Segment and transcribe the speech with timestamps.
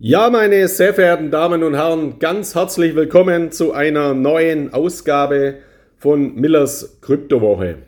[0.00, 5.56] Ja, meine sehr verehrten Damen und Herren, ganz herzlich willkommen zu einer neuen Ausgabe
[5.96, 7.78] von Millers Kryptowoche.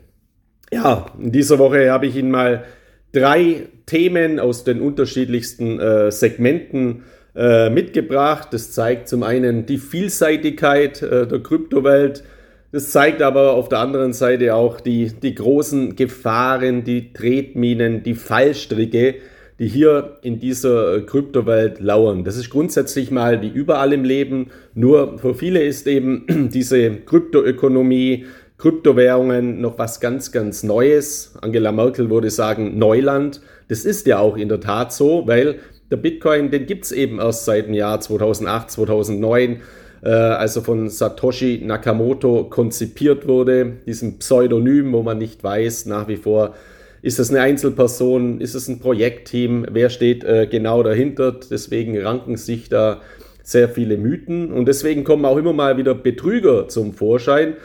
[0.73, 2.65] Ja, in dieser Woche habe ich Ihnen mal
[3.13, 7.03] drei Themen aus den unterschiedlichsten äh, Segmenten
[7.33, 8.49] äh, mitgebracht.
[8.51, 12.25] Das zeigt zum einen die Vielseitigkeit äh, der Kryptowelt.
[12.73, 18.15] Das zeigt aber auf der anderen Seite auch die, die großen Gefahren, die Tretminen, die
[18.15, 19.15] Fallstricke,
[19.61, 22.23] die hier in dieser äh, Kryptowelt lauern.
[22.23, 24.47] Das ist grundsätzlich mal wie überall im Leben.
[24.73, 28.25] Nur für viele ist eben diese Kryptoökonomie,
[28.57, 31.35] Kryptowährungen noch was ganz, ganz Neues.
[31.41, 33.39] Angela Merkel würde sagen Neuland.
[33.67, 35.59] Das ist ja auch in der Tat so, weil
[35.91, 39.61] der Bitcoin, den gibt es eben erst seit dem Jahr 2008, 2009
[40.01, 46.17] äh, also von Satoshi Nakamoto konzipiert wurde, diesem Pseudonym, wo man nicht weiß nach wie
[46.17, 46.55] vor,
[47.01, 48.41] ist das eine Einzelperson?
[48.41, 49.65] Ist es ein Projektteam?
[49.71, 51.31] Wer steht äh, genau dahinter?
[51.49, 53.01] Deswegen ranken sich da
[53.43, 57.55] sehr viele Mythen und deswegen kommen auch immer mal wieder Betrüger zum Vorschein,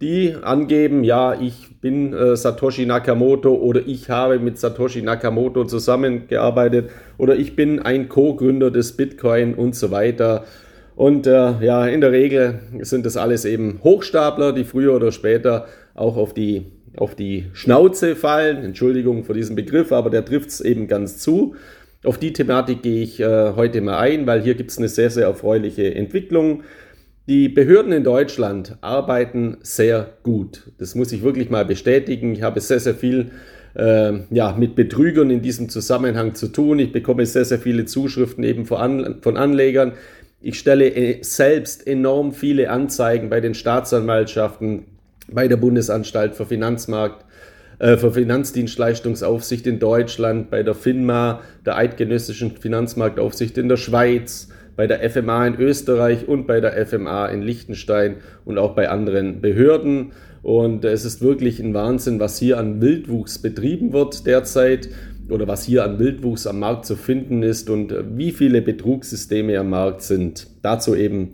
[0.00, 6.90] die angeben, ja, ich bin äh, Satoshi Nakamoto oder ich habe mit Satoshi Nakamoto zusammengearbeitet
[7.18, 10.44] oder ich bin ein Co-Gründer des Bitcoin und so weiter.
[10.96, 15.66] Und äh, ja, in der Regel sind das alles eben Hochstapler, die früher oder später
[15.94, 18.64] auch auf die auf die Schnauze fallen.
[18.64, 21.54] Entschuldigung für diesen Begriff, aber der trifft es eben ganz zu.
[22.04, 25.10] Auf die Thematik gehe ich äh, heute mal ein, weil hier gibt es eine sehr,
[25.10, 26.62] sehr erfreuliche Entwicklung.
[27.26, 30.70] Die Behörden in Deutschland arbeiten sehr gut.
[30.78, 32.32] Das muss ich wirklich mal bestätigen.
[32.34, 33.30] Ich habe sehr, sehr viel
[33.74, 36.78] äh, ja, mit Betrügern in diesem Zusammenhang zu tun.
[36.78, 39.92] Ich bekomme sehr, sehr viele Zuschriften eben von, An von Anlegern.
[40.42, 44.84] Ich stelle äh, selbst enorm viele Anzeigen bei den Staatsanwaltschaften,
[45.30, 47.24] bei der Bundesanstalt für Finanzmarkt,
[47.78, 54.86] äh, für Finanzdienstleistungsaufsicht in Deutschland, bei der FINMA, der Eidgenössischen Finanzmarktaufsicht in der Schweiz, bei
[54.86, 60.12] der FMA in Österreich und bei der FMA in Liechtenstein und auch bei anderen Behörden.
[60.42, 64.88] Und es ist wirklich ein Wahnsinn, was hier an Wildwuchs betrieben wird derzeit
[65.30, 69.70] oder was hier an Wildwuchs am Markt zu finden ist und wie viele Betrugssysteme am
[69.70, 70.48] Markt sind.
[70.62, 71.30] Dazu eben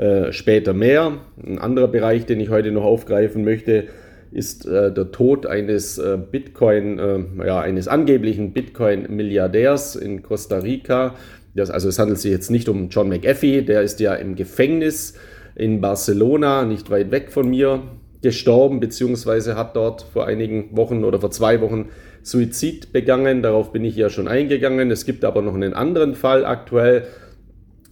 [0.00, 1.18] äh, später mehr.
[1.46, 3.84] Ein anderer Bereich, den ich heute noch aufgreifen möchte,
[4.32, 11.16] ist äh, der Tod eines äh, Bitcoin, äh, ja, eines angeblichen Bitcoin-Milliardärs in Costa Rica.
[11.54, 15.18] Das, also es handelt sich jetzt nicht um John McAfee, der ist ja im Gefängnis
[15.54, 17.82] in Barcelona, nicht weit weg von mir,
[18.22, 21.90] gestorben, beziehungsweise hat dort vor einigen Wochen oder vor zwei Wochen
[22.22, 23.42] Suizid begangen.
[23.42, 24.90] Darauf bin ich ja schon eingegangen.
[24.90, 27.04] Es gibt aber noch einen anderen Fall aktuell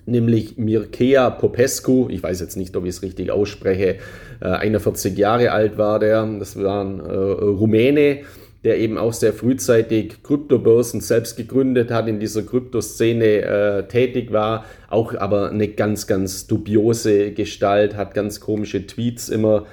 [0.08, 2.08] nämlich Mircea Popescu.
[2.10, 3.96] Ich weiß jetzt nicht, ob ich es richtig ausspreche.
[4.40, 6.26] 41 äh, Jahre alt war der.
[6.38, 8.20] Das war ein äh, Rumäne,
[8.64, 14.64] der eben auch sehr frühzeitig Kryptobörsen selbst gegründet hat, in dieser Kryptoszene äh, tätig war,
[14.90, 19.66] auch aber eine ganz, ganz dubiose Gestalt, hat ganz komische Tweets immer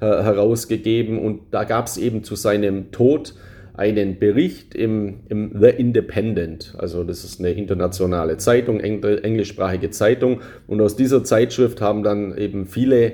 [0.00, 3.34] äh, herausgegeben und da gab es eben zu seinem Tod
[3.80, 6.74] einen Bericht im, im The Independent.
[6.76, 10.42] Also das ist eine internationale Zeitung, englischsprachige Zeitung.
[10.66, 13.12] Und aus dieser Zeitschrift haben dann eben viele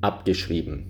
[0.00, 0.86] abgeschrieben.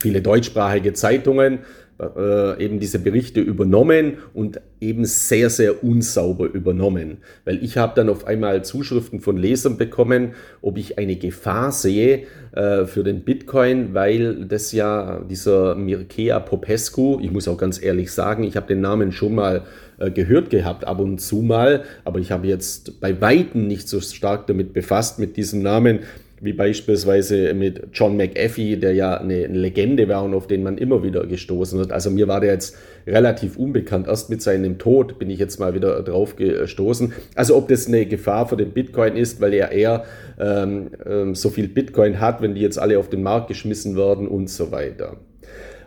[0.00, 1.60] Viele deutschsprachige Zeitungen
[2.00, 7.18] äh, eben diese Berichte übernommen und eben sehr, sehr unsauber übernommen.
[7.44, 10.32] Weil ich habe dann auf einmal Zuschriften von Lesern bekommen,
[10.62, 17.18] ob ich eine Gefahr sehe äh, für den Bitcoin, weil das ja dieser Mircea Popescu,
[17.20, 19.64] ich muss auch ganz ehrlich sagen, ich habe den Namen schon mal
[19.98, 24.00] äh, gehört gehabt, ab und zu mal, aber ich habe jetzt bei Weitem nicht so
[24.00, 26.00] stark damit befasst, mit diesem Namen
[26.40, 31.02] wie beispielsweise mit John McAfee, der ja eine Legende war und auf den man immer
[31.02, 31.92] wieder gestoßen wird.
[31.92, 32.76] Also mir war der jetzt
[33.06, 34.06] relativ unbekannt.
[34.06, 37.12] Erst mit seinem Tod bin ich jetzt mal wieder drauf gestoßen.
[37.34, 40.04] Also ob das eine Gefahr für den Bitcoin ist, weil er eher
[40.38, 44.28] ähm, ähm, so viel Bitcoin hat, wenn die jetzt alle auf den Markt geschmissen werden
[44.28, 45.16] und so weiter.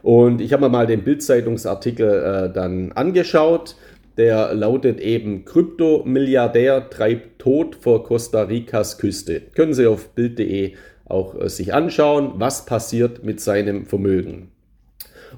[0.04, 3.76] Und ich habe mir mal den Bildzeitungsartikel äh, dann angeschaut.
[4.18, 9.42] Der lautet eben Krypto-Milliardär treibt Tod vor Costa Ricas Küste.
[9.56, 10.74] Können Sie auf Bild.de
[11.06, 14.52] auch äh, sich anschauen, was passiert mit seinem Vermögen.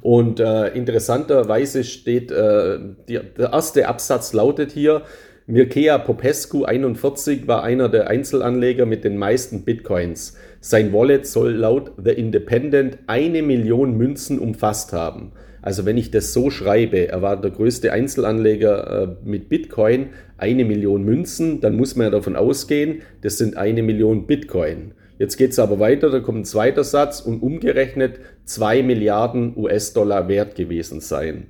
[0.02, 5.04] Und äh, interessanterweise steht, äh, die, der erste Absatz lautet hier,
[5.46, 10.38] Mircea Popescu 41 war einer der Einzelanleger mit den meisten Bitcoins.
[10.62, 15.34] Sein Wallet soll laut The Independent eine Million Münzen umfasst haben.
[15.64, 20.66] Also wenn ich das so schreibe, er war der größte Einzelanleger äh, mit Bitcoin, eine
[20.66, 24.92] Million Münzen, dann muss man ja davon ausgehen, das sind eine Million Bitcoin.
[25.18, 30.28] Jetzt geht es aber weiter, da kommt ein zweiter Satz und umgerechnet zwei Milliarden US-Dollar
[30.28, 31.48] wert gewesen sein.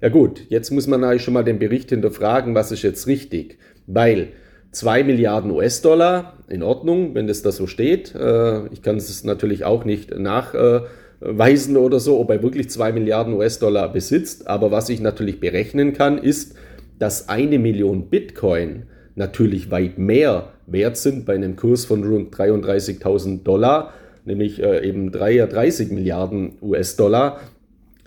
[0.00, 3.58] Ja gut, jetzt muss man eigentlich schon mal den Bericht hinterfragen, was ist jetzt richtig,
[3.88, 4.28] weil
[4.70, 8.14] 2 Milliarden US-Dollar, in Ordnung, wenn das da so steht.
[8.14, 10.16] Äh, ich kann es natürlich auch nicht
[11.20, 14.46] nachweisen oder so, ob er wirklich 2 Milliarden US-Dollar besitzt.
[14.48, 16.54] Aber was ich natürlich berechnen kann, ist,
[16.98, 18.84] dass eine Million Bitcoin
[19.14, 23.92] natürlich weit mehr wert sind bei einem Kurs von rund 33.000 Dollar,
[24.24, 27.40] nämlich äh, eben 33 Milliarden US-Dollar,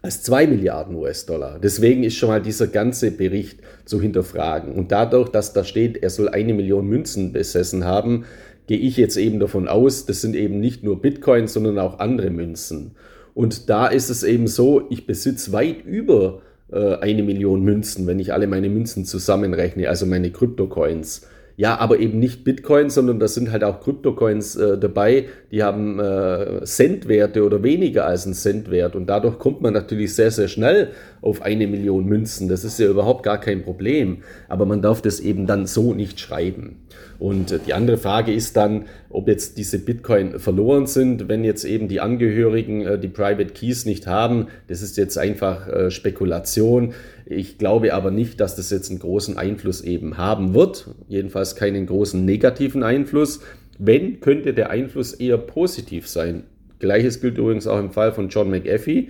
[0.02, 1.60] als 2 Milliarden US-Dollar.
[1.62, 4.74] Deswegen ist schon mal dieser ganze Bericht zu hinterfragen.
[4.74, 8.26] Und dadurch, dass da steht, er soll eine Million Münzen besessen haben,
[8.70, 12.30] gehe ich jetzt eben davon aus, das sind eben nicht nur Bitcoin, sondern auch andere
[12.30, 12.92] Münzen.
[13.34, 18.20] Und da ist es eben so, ich besitze weit über äh, eine Million Münzen, wenn
[18.20, 21.28] ich alle meine Münzen zusammenrechne, also meine Kryptocoins.
[21.60, 26.00] Ja, aber eben nicht Bitcoin, sondern da sind halt auch Kryptocoins äh, dabei, die haben
[26.00, 28.96] äh, Centwerte oder weniger als einen Centwert.
[28.96, 30.92] Und dadurch kommt man natürlich sehr, sehr schnell
[31.22, 32.48] auf eine Million Münzen.
[32.48, 34.20] Das ist ja überhaupt gar kein Problem.
[34.48, 36.78] Aber man darf das eben dann so nicht schreiben.
[37.20, 41.66] Und äh, die andere Frage ist dann, ob jetzt diese Bitcoin verloren sind, wenn jetzt
[41.66, 44.48] eben die Angehörigen äh, die Private Keys nicht haben.
[44.68, 46.94] Das ist jetzt einfach äh, Spekulation.
[47.32, 50.88] Ich glaube aber nicht, dass das jetzt einen großen Einfluss eben haben wird.
[51.08, 53.42] Jedenfalls keinen großen negativen Einfluss.
[53.78, 56.46] Wenn, könnte der Einfluss eher positiv sein.
[56.80, 59.10] Gleiches gilt übrigens auch im Fall von John McAfee.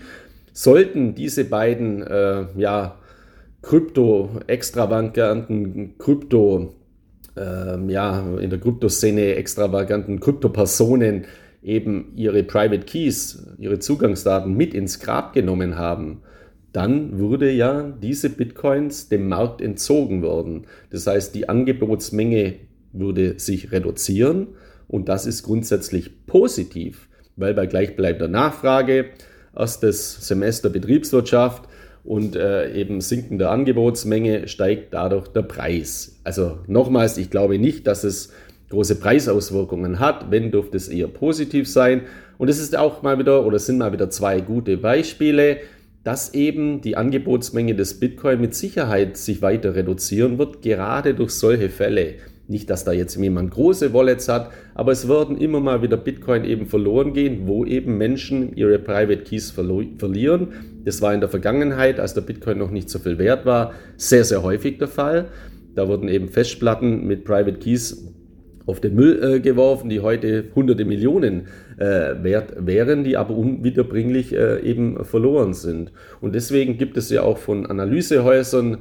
[0.52, 2.98] Sollten diese beiden äh, ja,
[3.62, 6.76] Krypto-extravaganten Krypto,
[7.38, 11.24] äh, ja, in der Kryptoszene extravaganten Kryptopersonen
[11.64, 16.24] eben ihre Private Keys, ihre Zugangsdaten mit ins Grab genommen haben,
[16.74, 20.66] dann würde ja diese Bitcoins dem Markt entzogen werden.
[20.92, 22.56] Das heißt, die Angebotsmenge
[22.94, 24.48] würde sich reduzieren
[24.88, 29.06] und das ist grundsätzlich positiv, weil bei gleichbleibender Nachfrage
[29.56, 31.64] erstes Semester Betriebswirtschaft
[32.04, 36.20] und äh, eben sinkender Angebotsmenge steigt dadurch der Preis.
[36.24, 38.32] Also nochmals, ich glaube nicht, dass es
[38.70, 40.32] große Preisauswirkungen hat.
[40.32, 42.04] Wenn, dürfte es eher positiv sein.
[42.38, 45.58] Und es ist auch mal wieder, oder sind mal wieder zwei gute Beispiele
[46.04, 51.70] dass eben die Angebotsmenge des Bitcoin mit Sicherheit sich weiter reduzieren wird, gerade durch solche
[51.70, 52.16] Fälle.
[52.48, 56.46] Nicht, dass da jetzt jemand große Wallets hat, aber es werden immer mal wieder Bitcoin
[56.46, 60.48] eben verloren gehen, wo eben Menschen ihre Private Keys verlieren.
[60.84, 64.24] Das war in der Vergangenheit, als der Bitcoin noch nicht so viel wert war, sehr,
[64.24, 65.28] sehr häufig der Fall.
[65.76, 68.08] Da wurden eben Festplatten mit Private Keys
[68.66, 71.48] auf den Müll äh, geworfen, die heute hunderte Millionen
[71.80, 75.92] äh, wert wären, die aber unwiederbringlich äh, eben verloren sind.
[76.20, 78.80] Und deswegen gibt es ja auch von Analysehäusern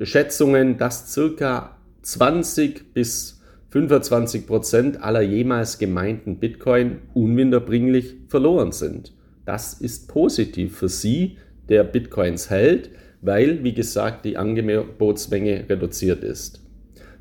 [0.00, 9.12] Schätzungen, dass circa 20 bis 25 Prozent aller jemals gemeinten Bitcoin unwiederbringlich verloren sind.
[9.44, 11.36] Das ist positiv für Sie,
[11.68, 12.90] der Bitcoins hält,
[13.20, 16.64] weil, wie gesagt, die Angebotsmenge reduziert ist.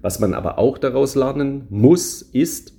[0.02, 2.77] Was man aber auch daraus lernen muss, ist,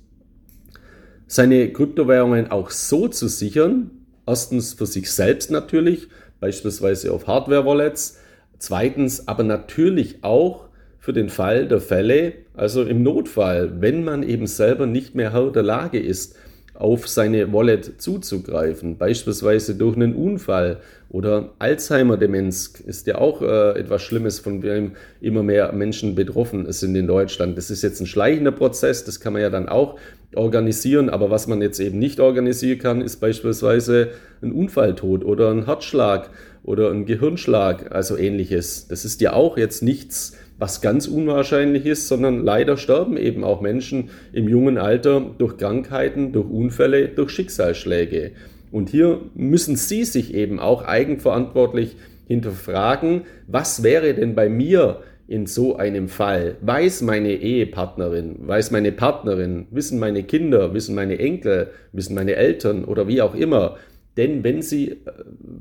[1.29, 3.91] seine Kryptowährungen auch so zu sichern.
[4.25, 6.07] Erstens für sich selbst natürlich,
[6.39, 8.17] beispielsweise auf Hardware-Wallets.
[8.57, 10.65] Zweitens aber natürlich auch
[10.97, 15.51] für den Fall der Fälle, also im Notfall, wenn man eben selber nicht mehr Herr
[15.51, 16.35] der Lage ist,
[16.73, 20.77] auf seine Wallet zuzugreifen, beispielsweise durch einen Unfall
[21.09, 26.95] oder Alzheimer-Demenz ist ja auch äh, etwas Schlimmes, von dem immer mehr Menschen betroffen sind
[26.95, 27.57] in Deutschland.
[27.57, 29.97] Das ist jetzt ein schleichender Prozess, das kann man ja dann auch
[30.35, 34.09] organisieren, aber was man jetzt eben nicht organisieren kann, ist beispielsweise
[34.41, 36.29] ein Unfalltod oder ein Herzschlag
[36.63, 38.87] oder ein Gehirnschlag, also ähnliches.
[38.87, 43.61] Das ist ja auch jetzt nichts, was ganz unwahrscheinlich ist, sondern leider sterben eben auch
[43.61, 48.31] Menschen im jungen Alter durch Krankheiten, durch Unfälle, durch Schicksalsschläge.
[48.71, 51.95] Und hier müssen Sie sich eben auch eigenverantwortlich
[52.27, 56.57] hinterfragen, was wäre denn bei mir in so einem Fall?
[56.61, 62.83] Weiß meine Ehepartnerin, weiß meine Partnerin, wissen meine Kinder, wissen meine Enkel, wissen meine Eltern
[62.83, 63.77] oder wie auch immer,
[64.17, 64.97] denn wenn sie äh,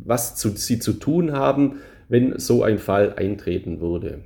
[0.07, 4.21] was zu, sie zu tun haben, wenn so ein Fall eintreten würde.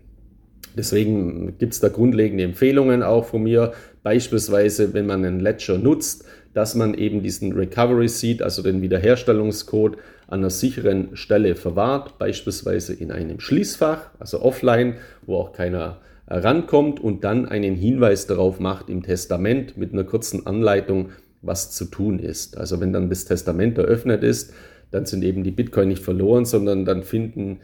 [0.77, 3.73] Deswegen gibt es da grundlegende Empfehlungen auch von mir,
[4.05, 9.97] beispielsweise wenn man einen Ledger nutzt, dass man eben diesen Recovery Seed, also den Wiederherstellungscode,
[10.27, 14.95] an einer sicheren Stelle verwahrt, beispielsweise in einem Schließfach, also offline,
[15.27, 20.47] wo auch keiner rankommt und dann einen Hinweis darauf macht im Testament mit einer kurzen
[20.47, 21.11] Anleitung,
[21.43, 22.57] was zu tun ist.
[22.57, 24.55] Also wenn dann das Testament eröffnet ist,
[24.91, 27.61] dann sind eben die Bitcoin nicht verloren, sondern dann finden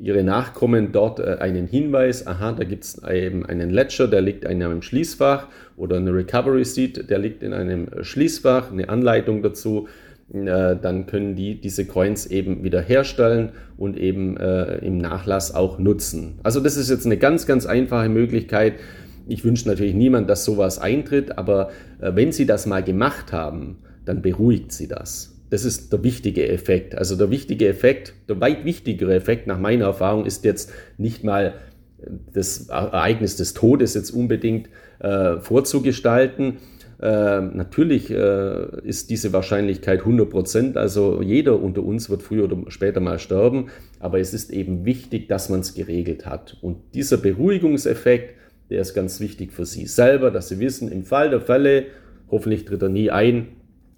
[0.00, 4.44] ihre Nachkommen dort äh, einen Hinweis, aha, da gibt es eben einen Ledger, der liegt
[4.44, 9.88] in einem Schließfach oder eine Recovery Seed, der liegt in einem Schließfach, eine Anleitung dazu,
[10.32, 15.78] äh, dann können die diese Coins eben wieder herstellen und eben äh, im Nachlass auch
[15.78, 16.40] nutzen.
[16.42, 18.74] Also das ist jetzt eine ganz, ganz einfache Möglichkeit,
[19.28, 21.70] Ich wünsche natürlich niemand, dass sowas eintritt, aber
[22.00, 25.31] wenn Sie das mal gemacht haben, dann beruhigt Sie das.
[25.52, 26.94] Das ist der wichtige Effekt.
[26.96, 31.56] Also der wichtige Effekt, der weit wichtigere Effekt nach meiner Erfahrung ist jetzt nicht mal
[32.32, 36.56] das Ereignis des Todes jetzt unbedingt äh, vorzugestalten.
[37.02, 42.56] Äh, natürlich äh, ist diese Wahrscheinlichkeit 100 Prozent, also jeder unter uns wird früher oder
[42.68, 43.66] später mal sterben,
[44.00, 46.56] aber es ist eben wichtig, dass man es geregelt hat.
[46.62, 48.36] Und dieser Beruhigungseffekt,
[48.70, 51.88] der ist ganz wichtig für Sie selber, dass Sie wissen, im Fall der Fälle,
[52.30, 53.48] hoffentlich tritt er nie ein,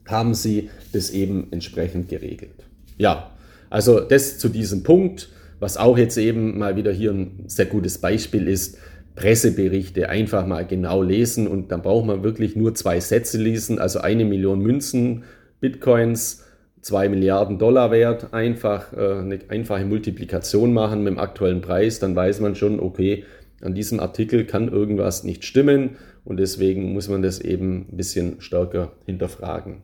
[0.06, 2.64] haben Sie das eben entsprechend geregelt.
[2.99, 3.30] Ja,
[3.70, 5.28] also das zu diesem Punkt,
[5.61, 8.78] was auch jetzt eben mal wieder hier ein sehr gutes Beispiel ist,
[9.16, 14.00] Presseberichte einfach mal genau lesen und dann braucht man wirklich nur zwei Sätze lesen, also
[14.00, 15.25] eine Million Münzen,
[15.61, 16.44] Bitcoins,
[16.80, 22.16] zwei Milliarden Dollar wert, einfach äh, eine einfache Multiplikation machen mit dem aktuellen Preis, dann
[22.16, 23.25] weiß man schon, okay,
[23.62, 28.40] an diesem Artikel kann irgendwas nicht stimmen und deswegen muss man das eben ein bisschen
[28.40, 29.82] stärker hinterfragen.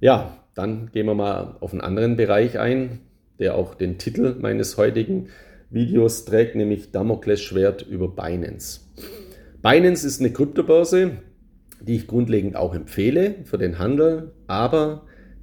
[0.00, 3.00] Ja, dann gehen wir mal auf einen anderen Bereich ein,
[3.38, 5.28] der auch den Titel meines heutigen
[5.68, 8.80] Videos trägt, nämlich Damoklesschwert über Binance.
[9.60, 11.18] Binance ist eine Kryptobörse,
[11.82, 15.02] die ich grundlegend auch empfehle für den Handel, aber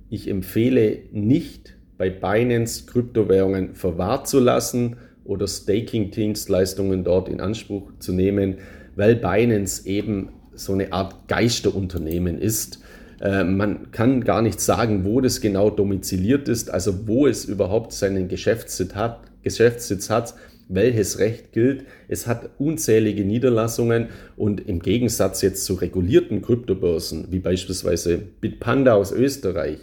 [0.09, 8.11] ich empfehle nicht bei Binance Kryptowährungen verwahrt zu lassen oder Staking-Dienstleistungen dort in Anspruch zu
[8.11, 8.57] nehmen,
[8.95, 12.79] weil Binance eben so eine Art Geisterunternehmen ist
[13.19, 18.27] man kann gar nicht sagen, wo das genau domiziliert ist, also wo es überhaupt seinen
[18.27, 20.35] Geschäftssitz hat, Geschäftssitz hat
[20.69, 21.85] welches Recht gilt.
[22.07, 29.11] Es hat unzählige Niederlassungen und im Gegensatz jetzt zu regulierten Kryptobörsen, wie beispielsweise Bitpanda aus
[29.11, 29.79] Österreich,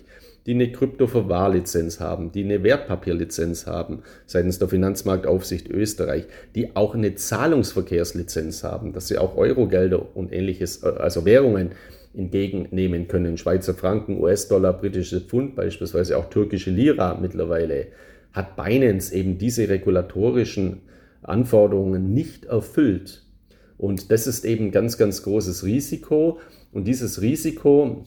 [0.47, 7.14] die eine Kryptoverwahrlizenz haben, die eine Wertpapierlizenz haben seitens der Finanzmarktaufsicht Österreich, die auch eine
[7.14, 11.71] Zahlungsverkehrslizenz haben, dass sie auch Eurogelder und ähnliches, äh, also Währungen
[12.16, 13.37] entgegennehmen können.
[13.37, 17.88] Schweizer Franken, US-Dollar, britische Pfund, beispielsweise auch türkische Lira mittlerweile,
[18.33, 20.83] hat Binance eben diese regulatorischen
[21.23, 23.25] Anforderungen nicht erfüllt.
[23.78, 26.38] Und das ist eben ganz, ganz großes Risiko.
[26.73, 28.04] Und dieses Risiko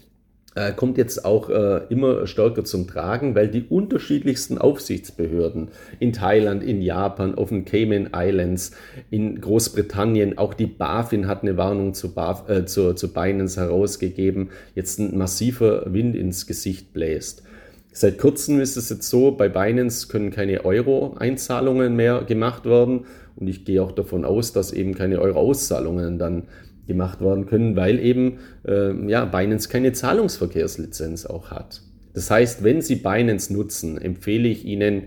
[0.58, 5.68] äh, kommt jetzt auch äh, immer stärker zum Tragen, weil die unterschiedlichsten Aufsichtsbehörden
[6.00, 8.72] in Thailand, in Japan, auf den Cayman Islands,
[9.12, 14.50] in Großbritannien, auch die BaFin hat eine Warnung zu, Baf, äh, zu, zu Binance herausgegeben,
[14.74, 17.44] jetzt ein massiver Wind ins Gesicht bläst.
[17.92, 23.48] Seit kurzem ist es jetzt so, bei Binance können keine Euro-Einzahlungen mehr gemacht werden und
[23.48, 26.44] ich gehe auch davon aus, dass eben keine Euro-Auszahlungen dann
[26.88, 31.82] gemacht werden können, weil eben äh, ja, Binance keine Zahlungsverkehrslizenz auch hat.
[32.14, 35.04] Das heißt, wenn Sie Binance nutzen, empfehle ich Ihnen,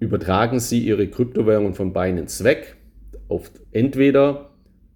[0.00, 2.76] übertragen Sie Ihre Kryptowährungen von Binance weg
[3.28, 4.50] auf entweder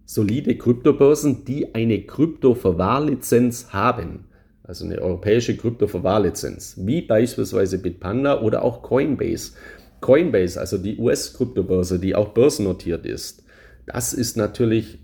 [0.04, 4.24] solide Kryptobörsen, die eine Kryptoverwahrlizenz haben,
[4.62, 9.52] also eine europäische Kryptoverwahrlizenz, wie beispielsweise Bitpanda oder auch Coinbase.
[10.00, 13.44] Coinbase, also die US-Kryptobörse, die auch börsennotiert ist,
[13.86, 14.98] das ist natürlich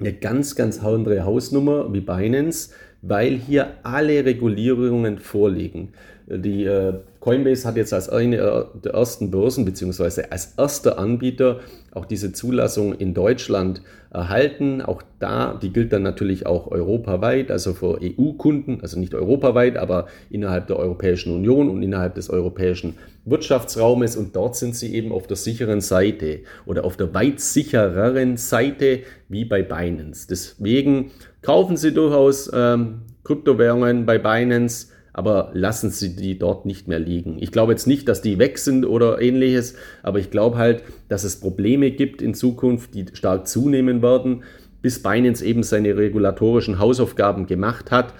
[0.00, 2.70] eine ganz, ganz andere Hausnummer wie Binance,
[3.02, 5.92] weil hier alle Regulierungen vorliegen.
[6.26, 11.60] Die äh, Coinbase hat jetzt als eine äh, der ersten Börsen beziehungsweise als erster Anbieter
[11.92, 14.82] auch diese Zulassung in Deutschland erhalten.
[14.82, 20.06] Auch da, die gilt dann natürlich auch europaweit, also für EU-Kunden, also nicht europaweit, aber
[20.30, 22.94] innerhalb der Europäischen Union und innerhalb des europäischen
[23.24, 24.16] Wirtschaftsraumes.
[24.16, 29.00] Und dort sind sie eben auf der sicheren Seite oder auf der weit sichereren Seite
[29.28, 30.28] wie bei Binance.
[30.28, 31.10] Deswegen
[31.42, 37.36] kaufen Sie durchaus ähm, Kryptowährungen bei Binance aber lassen Sie die dort nicht mehr liegen.
[37.40, 41.24] Ich glaube jetzt nicht, dass die weg sind oder ähnliches, aber ich glaube halt, dass
[41.24, 44.42] es Probleme gibt in Zukunft, die stark zunehmen werden,
[44.82, 48.14] bis Binance eben seine regulatorischen Hausaufgaben gemacht hat,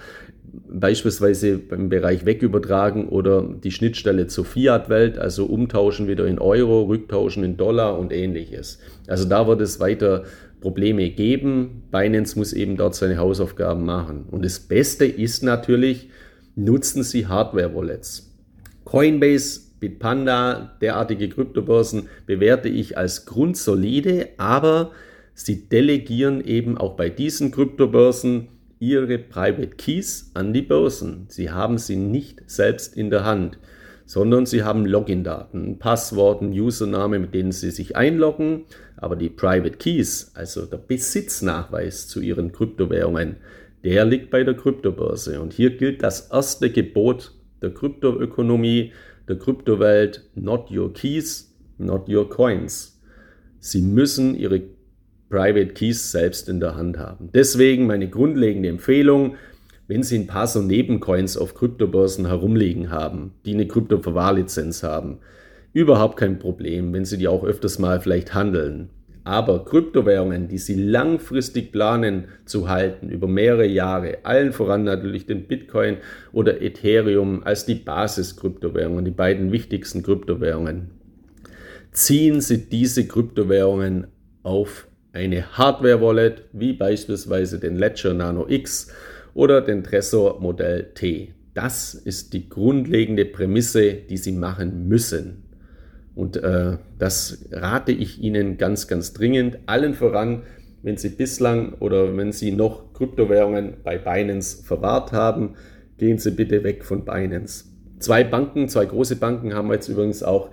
[0.69, 7.43] beispielsweise im Bereich Wegübertragen oder die Schnittstelle zur Fiat-Welt, also umtauschen wieder in Euro, rücktauschen
[7.43, 8.79] in Dollar und ähnliches.
[9.07, 10.23] Also da wird es weiter
[10.61, 11.83] Probleme geben.
[11.91, 14.25] Binance muss eben dort seine Hausaufgaben machen.
[14.29, 16.09] Und das Beste ist natürlich,
[16.59, 18.35] nutzen Sie Hardware-Wallets.
[18.83, 24.91] Coinbase, Bitpanda, derartige Kryptobörsen bewerte ich als grundsolide, aber
[25.33, 28.49] sie delegieren eben auch bei diesen Kryptobörsen
[28.79, 31.25] ihre Private Keys an die Börsen.
[31.29, 33.57] Sie haben sie nicht selbst in der Hand,
[34.05, 38.65] sondern sie haben Login-Daten, Passworten, Username, mit denen sie sich einloggen.
[38.97, 43.37] Aber die Private Keys, also der Besitznachweis zu ihren Kryptowährungen,
[43.83, 45.41] der liegt bei der Kryptobörse.
[45.41, 48.93] Und hier gilt das erste Gebot der Kryptoökonomie,
[49.27, 52.99] der Kryptowelt, not your keys, not your coins.
[53.59, 54.61] Sie müssen ihre
[55.29, 57.29] Private Keys selbst in der Hand haben.
[57.33, 59.35] Deswegen meine grundlegende Empfehlung,
[59.87, 65.19] wenn Sie ein paar so Nebencoins auf Kryptobörsen herumliegen haben, die eine Kryptoverwahrlizenz haben,
[65.73, 68.89] überhaupt kein Problem, wenn Sie die auch öfters mal vielleicht handeln.
[69.29, 75.45] Aber Kryptowährungen, die Sie langfristig planen zu halten, über mehrere Jahre, allen voran natürlich den
[75.45, 75.97] Bitcoin
[76.31, 80.89] oder Ethereum als die Basis-Kryptowährungen, die beiden wichtigsten Kryptowährungen,
[81.91, 84.07] ziehen Sie diese Kryptowährungen
[84.41, 88.91] auf eine Hardware-Wallet wie beispielsweise den Ledger Nano X
[89.35, 91.35] oder den Trezor Modell T.
[91.53, 95.48] Das ist die grundlegende Prämisse, die Sie machen müssen.
[96.19, 99.57] Und äh, das rate ich Ihnen ganz, ganz dringend.
[99.67, 100.41] Allen voran,
[100.83, 105.53] wenn Sie bislang oder wenn Sie noch Kryptowährungen bei Binance verwahrt haben,
[105.97, 107.67] gehen Sie bitte weg von Binance.
[107.99, 110.49] Zwei Banken, zwei große Banken haben jetzt übrigens auch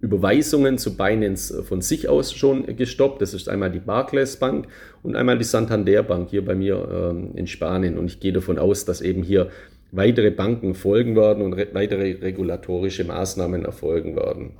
[0.00, 3.20] Überweisungen zu Binance von sich aus schon gestoppt.
[3.22, 4.68] Das ist einmal die Barclays Bank
[5.02, 7.98] und einmal die Santander Bank hier bei mir ähm, in Spanien.
[7.98, 9.50] Und ich gehe davon aus, dass eben hier
[9.90, 14.52] weitere Banken folgen werden und re weitere regulatorische Maßnahmen erfolgen werden.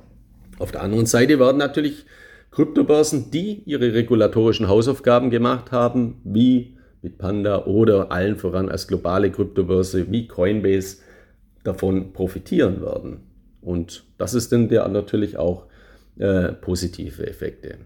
[0.59, 2.05] Auf der anderen Seite werden natürlich
[2.51, 10.11] Kryptobörsen, die ihre regulatorischen Hausaufgaben gemacht haben, wie Bitpanda oder allen voran als globale Kryptobörse
[10.11, 10.97] wie Coinbase,
[11.63, 13.21] davon profitieren werden.
[13.61, 15.65] Und das ist dann der natürlich auch
[16.19, 17.77] äh, positive Effekte.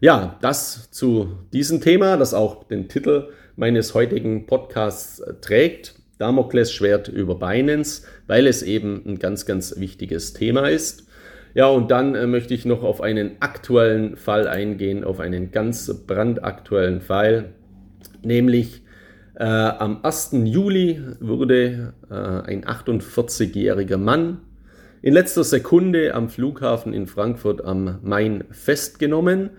[0.00, 5.94] Ja, das zu diesem Thema, das auch den Titel meines heutigen Podcasts äh, trägt.
[6.18, 11.06] Damoklesschwert Schwert über Binance, weil es eben ein ganz, ganz wichtiges Thema ist.
[11.54, 15.92] Ja, und dann äh, möchte ich noch auf einen aktuellen Fall eingehen, auf einen ganz
[16.06, 17.54] brandaktuellen Fall,
[18.22, 18.82] nämlich
[19.34, 20.30] äh, am 1.
[20.44, 24.40] Juli wurde äh, ein 48-jähriger Mann
[25.02, 29.50] in letzter Sekunde am Flughafen in Frankfurt am Main festgenommen.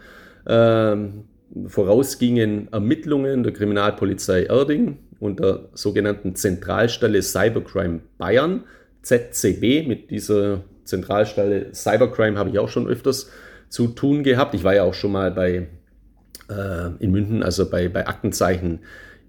[0.45, 1.23] Ähm,
[1.65, 8.65] voraus gingen Ermittlungen der Kriminalpolizei Erding und der sogenannten Zentralstelle Cybercrime Bayern,
[9.01, 9.87] ZCB.
[9.87, 13.29] Mit dieser Zentralstelle Cybercrime habe ich auch schon öfters
[13.69, 14.53] zu tun gehabt.
[14.53, 15.67] Ich war ja auch schon mal bei,
[16.49, 18.79] äh, in München, also bei, bei Aktenzeichen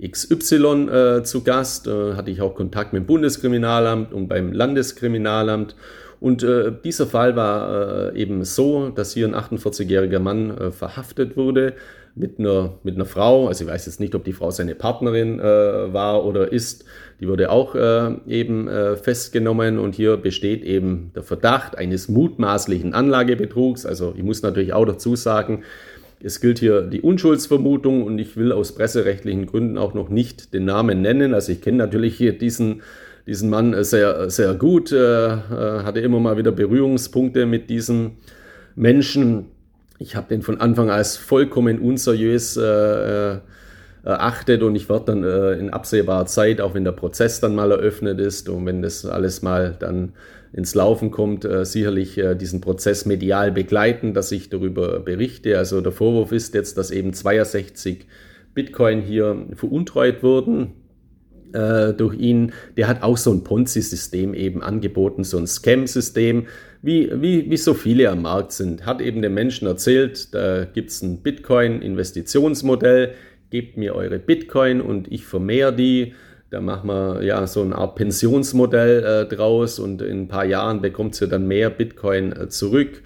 [0.04, 1.86] XY äh, zu Gast.
[1.86, 5.76] Äh, hatte ich auch Kontakt mit dem Bundeskriminalamt und beim Landeskriminalamt.
[6.20, 11.36] Und äh, dieser Fall war äh, eben so, dass hier ein 48-jähriger Mann äh, verhaftet
[11.36, 11.74] wurde
[12.14, 13.48] mit einer, mit einer Frau.
[13.48, 15.42] Also ich weiß jetzt nicht, ob die Frau seine Partnerin äh,
[15.92, 16.84] war oder ist.
[17.20, 22.94] Die wurde auch äh, eben äh, festgenommen und hier besteht eben der Verdacht eines mutmaßlichen
[22.94, 23.86] Anlagebetrugs.
[23.86, 25.62] Also ich muss natürlich auch dazu sagen,
[26.22, 30.64] es gilt hier die Unschuldsvermutung und ich will aus presserechtlichen Gründen auch noch nicht den
[30.64, 31.34] Namen nennen.
[31.34, 32.82] Also ich kenne natürlich hier diesen
[33.26, 35.38] diesen Mann äh, sehr, sehr gut, äh, äh,
[35.84, 38.12] hatte immer mal wieder Berührungspunkte mit diesem
[38.74, 39.46] Menschen.
[40.02, 43.38] Ich habe den von Anfang als vollkommen unseriös äh,
[44.02, 47.70] erachtet und ich werde dann äh, in absehbarer Zeit, auch wenn der Prozess dann mal
[47.70, 50.12] eröffnet ist und wenn das alles mal dann
[50.52, 55.56] ins Laufen kommt, äh, sicherlich äh, diesen Prozess medial begleiten, dass ich darüber berichte.
[55.56, 58.06] Also der Vorwurf ist jetzt, dass eben 62
[58.54, 60.72] Bitcoin hier veruntreut wurden
[61.54, 66.46] äh, durch ihn, der hat auch so ein Ponzi-System eben angeboten, so ein Scam-System,
[66.82, 68.86] wie, wie, wie so viele am Markt sind.
[68.86, 73.14] Hat eben den Menschen erzählt, da gibt es ein Bitcoin-Investitionsmodell,
[73.50, 76.14] gebt mir eure Bitcoin und ich vermehre die.
[76.50, 80.82] Da machen wir ja so eine Art Pensionsmodell äh, draus und in ein paar Jahren
[80.82, 83.02] bekommt ihr dann mehr Bitcoin äh, zurück.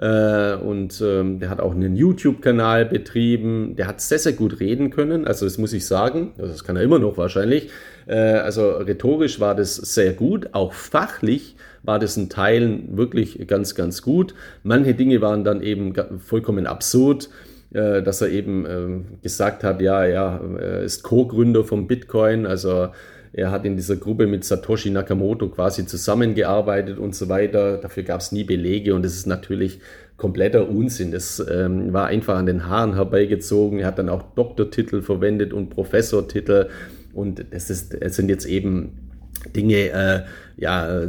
[0.00, 3.76] Äh, und ähm, der hat auch einen YouTube-Kanal betrieben.
[3.76, 5.26] Der hat sehr, sehr gut reden können.
[5.26, 6.32] Also das muss ich sagen.
[6.38, 7.68] Also das kann er immer noch wahrscheinlich.
[8.06, 10.48] Äh, also rhetorisch war das sehr gut.
[10.52, 14.34] Auch fachlich war das in Teilen wirklich ganz, ganz gut.
[14.62, 17.28] Manche Dinge waren dann eben vollkommen absurd
[17.72, 22.88] äh, dass er eben ähm, gesagt hat, ja, ja, er ist Co-Gründer vom Bitcoin, also
[23.32, 27.78] er hat in dieser Gruppe mit Satoshi Nakamoto quasi zusammengearbeitet und so weiter.
[27.78, 29.80] Dafür gab es nie Belege und das ist natürlich
[30.16, 31.12] kompletter Unsinn.
[31.12, 33.78] Das ähm, war einfach an den Haaren herbeigezogen.
[33.78, 36.68] Er hat dann auch Doktortitel verwendet und Professortitel.
[37.12, 39.10] Und das, ist, das sind jetzt eben
[39.54, 40.22] Dinge, äh,
[40.56, 41.02] ja,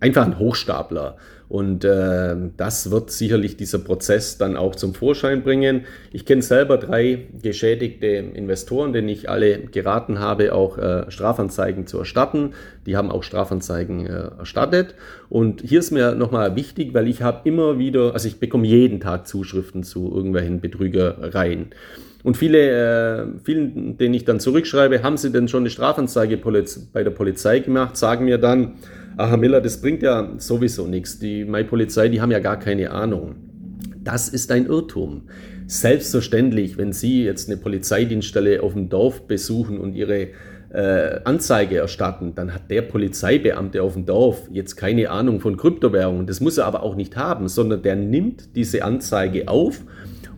[0.00, 1.16] einfach ein Hochstapler.
[1.48, 5.84] Und äh, das wird sicherlich dieser Prozess dann auch zum Vorschein bringen.
[6.12, 11.98] Ich kenne selber drei geschädigte Investoren, denen ich alle geraten habe, auch äh, Strafanzeigen zu
[11.98, 12.52] erstatten.
[12.86, 14.96] Die haben auch Strafanzeigen äh, erstattet.
[15.28, 18.98] Und hier ist mir nochmal wichtig, weil ich habe immer wieder, also ich bekomme jeden
[18.98, 21.70] Tag Zuschriften zu irgendwelchen Betrügereien.
[22.24, 26.38] Und viele, äh, vielen, denen ich dann zurückschreibe, haben sie denn schon eine Strafanzeige
[26.92, 28.72] bei der Polizei gemacht, sagen mir dann,
[29.38, 31.18] Miller, das bringt ja sowieso nichts.
[31.18, 33.36] Die Mai Polizei, die haben ja gar keine Ahnung.
[34.04, 35.22] Das ist ein Irrtum.
[35.66, 40.28] Selbstverständlich, wenn Sie jetzt eine Polizeidienststelle auf dem Dorf besuchen und Ihre
[40.72, 46.26] äh, Anzeige erstatten, dann hat der Polizeibeamte auf dem Dorf jetzt keine Ahnung von Kryptowährungen.
[46.26, 49.80] Das muss er aber auch nicht haben, sondern der nimmt diese Anzeige auf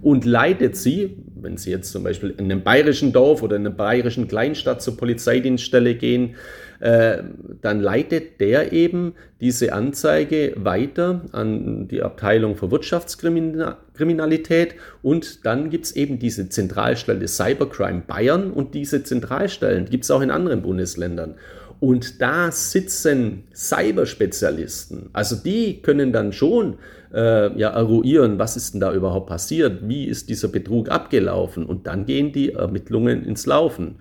[0.01, 3.75] und leitet sie, wenn Sie jetzt zum Beispiel in einem bayerischen Dorf oder in einer
[3.75, 6.37] bayerischen Kleinstadt zur Polizeidienststelle gehen,
[6.81, 7.19] äh,
[7.61, 15.87] dann leitet der eben diese Anzeige weiter an die Abteilung für Wirtschaftskriminalität und dann gibt
[15.87, 21.35] es eben diese Zentralstelle Cybercrime Bayern und diese Zentralstellen gibt es auch in anderen Bundesländern.
[21.81, 25.11] Und da sitzen Cyberspezialisten.
[25.13, 26.77] Also die können dann schon
[27.15, 31.87] äh, ja, eruieren, was ist denn da überhaupt passiert, wie ist dieser Betrug abgelaufen und
[31.87, 33.97] dann gehen die Ermittlungen ins Laufen.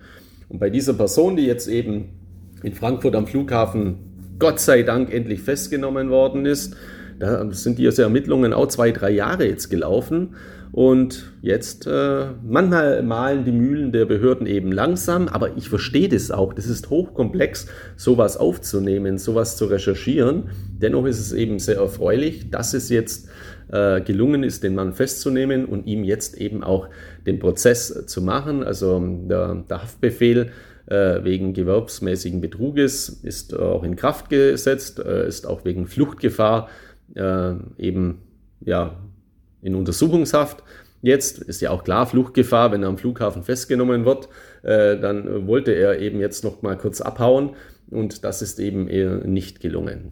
[0.48, 2.17] Und bei dieser Person, die jetzt eben
[2.62, 3.96] in Frankfurt am Flughafen
[4.38, 6.76] Gott sei Dank endlich festgenommen worden ist.
[7.18, 10.36] Da sind diese Ermittlungen auch zwei, drei Jahre jetzt gelaufen.
[10.70, 16.30] Und jetzt, äh, manchmal malen die Mühlen der Behörden eben langsam, aber ich verstehe das
[16.30, 16.52] auch.
[16.52, 17.66] Das ist hochkomplex,
[17.96, 20.50] sowas aufzunehmen, sowas zu recherchieren.
[20.80, 23.28] Dennoch ist es eben sehr erfreulich, dass es jetzt
[23.72, 26.88] äh, gelungen ist, den Mann festzunehmen und ihm jetzt eben auch
[27.26, 28.62] den Prozess zu machen.
[28.62, 30.50] Also der, der Haftbefehl
[30.88, 36.68] äh, wegen gewerbsmäßigen Betruges ist auch in Kraft gesetzt, äh, ist auch wegen Fluchtgefahr
[37.14, 38.22] äh, eben
[38.60, 38.96] ja,
[39.60, 40.62] in Untersuchungshaft.
[41.02, 44.28] Jetzt ist ja auch klar Fluchtgefahr, wenn er am Flughafen festgenommen wird,
[44.64, 47.50] dann wollte er eben jetzt noch mal kurz abhauen
[47.88, 50.10] und das ist eben eher nicht gelungen.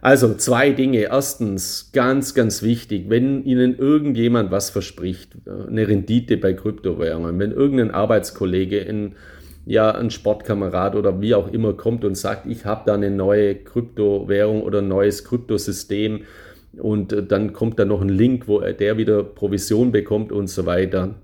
[0.00, 1.00] Also zwei Dinge.
[1.00, 7.90] Erstens, ganz, ganz wichtig, wenn Ihnen irgendjemand was verspricht, eine Rendite bei Kryptowährungen, wenn irgendein
[7.90, 9.14] Arbeitskollege in
[9.64, 13.54] ja ein Sportkamerad oder wie auch immer kommt und sagt, ich habe da eine neue
[13.54, 16.22] Kryptowährung oder ein neues Kryptosystem
[16.78, 20.66] und äh, dann kommt da noch ein Link, wo der wieder Provision bekommt und so
[20.66, 21.14] weiter.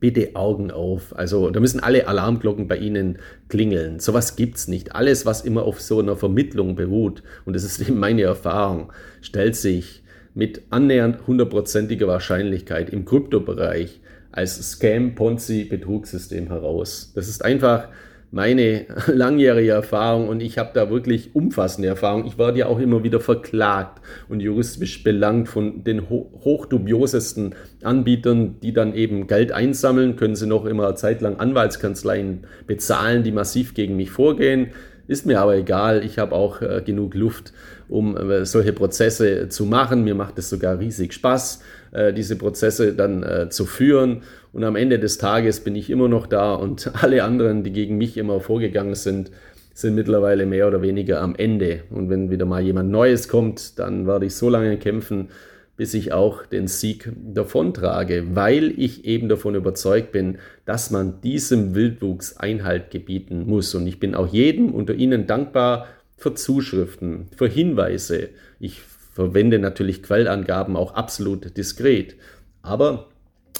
[0.00, 1.16] Bitte Augen auf.
[1.16, 3.18] Also da müssen alle Alarmglocken bei Ihnen
[3.48, 4.00] klingeln.
[4.00, 4.94] Sowas gibt es nicht.
[4.94, 8.92] Alles, was immer auf so einer Vermittlung beruht, und das ist eben meine Erfahrung,
[9.22, 10.02] stellt sich
[10.34, 14.00] mit annähernd hundertprozentiger Wahrscheinlichkeit im Kryptobereich
[14.34, 17.12] als Scam-Ponzi-Betrugssystem heraus.
[17.14, 17.88] Das ist einfach
[18.32, 22.26] meine langjährige Erfahrung und ich habe da wirklich umfassende Erfahrung.
[22.26, 28.56] Ich werde ja auch immer wieder verklagt und juristisch belangt von den ho hochdubiosesten Anbietern,
[28.60, 33.94] die dann eben Geld einsammeln, können sie noch immer zeitlang Anwaltskanzleien bezahlen, die massiv gegen
[33.94, 34.72] mich vorgehen.
[35.06, 37.52] Ist mir aber egal, ich habe auch äh, genug Luft,
[37.88, 40.02] um äh, solche Prozesse zu machen.
[40.02, 41.60] Mir macht es sogar riesig Spaß,
[41.94, 44.22] äh, diese Prozesse dann äh, zu führen.
[44.52, 47.96] Und am Ende des Tages bin ich immer noch da und alle anderen, die gegen
[47.96, 49.30] mich immer vorgegangen sind,
[49.72, 51.82] sind mittlerweile mehr oder weniger am Ende.
[51.90, 55.28] Und wenn wieder mal jemand Neues kommt, dann werde ich so lange kämpfen,
[55.76, 61.74] bis ich auch den Sieg davontrage, weil ich eben davon überzeugt bin, dass man diesem
[61.74, 63.74] Wildwuchs Einhalt gebieten muss.
[63.74, 68.28] Und ich bin auch jedem unter Ihnen dankbar für Zuschriften, für Hinweise.
[68.60, 68.80] Ich
[69.14, 72.16] verwende natürlich Quellangaben auch absolut diskret.
[72.62, 73.06] Aber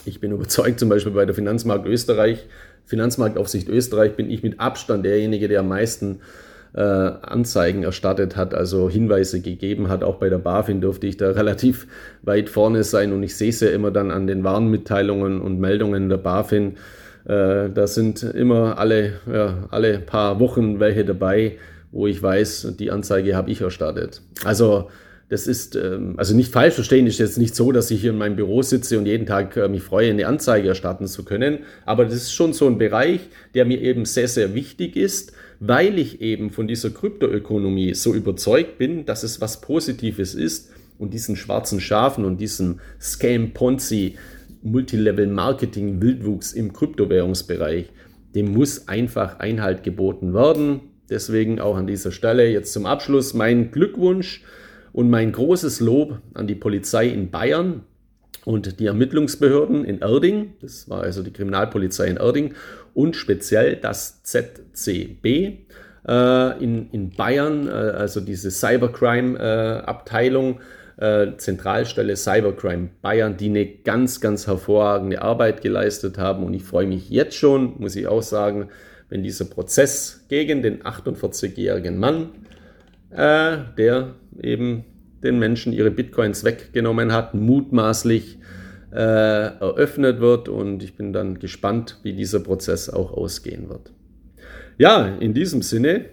[0.05, 2.47] ich bin überzeugt, zum Beispiel bei der Finanzmarkt Österreich,
[2.85, 6.21] Finanzmarktaufsicht Österreich, bin ich mit Abstand derjenige, der am meisten
[6.75, 10.03] äh, Anzeigen erstattet hat, also Hinweise gegeben hat.
[10.03, 11.87] Auch bei der BaFin durfte ich da relativ
[12.23, 16.09] weit vorne sein und ich sehe es ja immer dann an den Warnmitteilungen und Meldungen
[16.09, 16.77] der BaFin.
[17.27, 21.59] Äh, da sind immer alle, ja, alle paar Wochen welche dabei,
[21.93, 24.21] wo ich weiß, die Anzeige habe ich erstattet.
[24.45, 24.91] Also
[25.29, 28.19] das ist, ähm, also nicht falsch verstehen, ist jetzt nicht so, dass ich hier in
[28.19, 31.61] meinem Büro sitze und jeden Tag äh, mich freue, eine Anzeige erstatten zu können.
[31.87, 33.21] Aber das ist schon so ein Bereich,
[33.55, 38.77] der mir eben sehr, sehr wichtig ist, weil ich eben von dieser Kryptoökonomie so überzeugt
[38.77, 44.17] bin, dass es was Positives ist und diesen schwarzen Schafen und diesem Scam Ponzi
[44.63, 47.91] Multilevel Marketing Wildwuchs im Kryptowährungsbereich,
[48.35, 50.81] dem muss einfach Einhalt geboten werden.
[51.11, 54.43] Deswegen auch an dieser Stelle jetzt zum Abschluss mein Glückwunsch
[54.95, 57.83] und mein großes Lob an die Polizei in Bayern
[58.45, 62.55] und die Ermittlungsbehörden in Erding, das war also die Kriminalpolizei in Erding,
[62.95, 65.67] und speziell das ZCB
[66.07, 70.63] äh, in, in Bayern, äh, also diese Cybercrime-Abteilung, äh,
[70.97, 76.45] äh, Zentralstelle Cybercrime Bayern, die eine ganz, ganz hervorragende Arbeit geleistet haben.
[76.45, 78.69] Und ich freue mich jetzt schon, muss ich auch sagen,
[79.09, 82.29] wenn dieser Prozess gegen den 48-jährigen Mann,
[83.15, 84.85] äh, der eben
[85.23, 88.39] den Menschen ihre Bitcoins weggenommen hat, mutmaßlich
[88.93, 90.49] äh, eröffnet wird.
[90.49, 93.93] Und ich bin dann gespannt, wie dieser Prozess auch ausgehen wird.
[94.77, 96.07] Ja, in diesem Sinne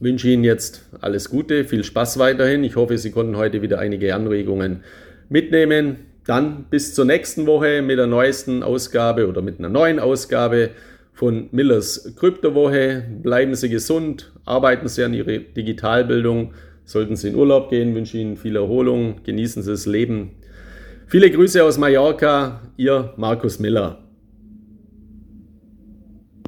[0.00, 2.64] wünsche ich Ihnen jetzt alles Gute, viel Spaß weiterhin.
[2.64, 4.82] Ich hoffe, Sie konnten heute wieder einige Anregungen
[5.28, 5.96] mitnehmen.
[6.24, 10.70] dann bis zur nächsten Woche mit der neuesten Ausgabe oder mit einer neuen Ausgabe
[11.18, 13.02] von Millers Kryptowoche.
[13.24, 16.54] Bleiben Sie gesund, arbeiten Sie an Ihrer Digitalbildung.
[16.84, 20.36] Sollten Sie in Urlaub gehen, wünsche Ihnen viel Erholung, genießen Sie das Leben.
[21.08, 24.07] Viele Grüße aus Mallorca, Ihr Markus Miller.